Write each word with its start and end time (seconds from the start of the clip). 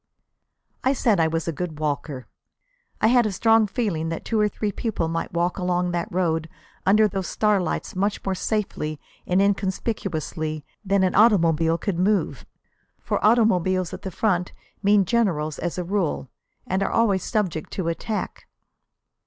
I 0.83 0.93
said 0.93 1.19
I 1.19 1.27
was 1.27 1.47
a 1.47 1.51
good 1.51 1.77
walker. 1.77 2.25
I 3.01 3.05
had 3.05 3.27
a 3.27 3.31
strong 3.31 3.67
feeling 3.67 4.09
that 4.09 4.25
two 4.25 4.39
or 4.39 4.49
three 4.49 4.71
people 4.71 5.07
might 5.07 5.31
walk 5.31 5.59
along 5.59 5.91
that 5.91 6.11
road 6.11 6.49
under 6.87 7.07
those 7.07 7.27
starlights 7.27 7.95
much 7.95 8.25
more 8.25 8.33
safely 8.33 8.99
and 9.27 9.39
inconspicuously 9.39 10.65
than 10.83 11.03
an 11.03 11.13
automobile 11.13 11.77
could 11.77 11.99
move. 11.99 12.47
For 12.99 13.23
automobiles 13.23 13.93
at 13.93 14.01
the 14.01 14.09
front 14.09 14.53
mean 14.81 15.05
generals 15.05 15.59
as 15.59 15.77
a 15.77 15.83
rule, 15.83 16.31
and 16.65 16.81
are 16.81 16.89
always 16.91 17.23
subject 17.23 17.69
to 17.73 17.87
attack. 17.87 18.47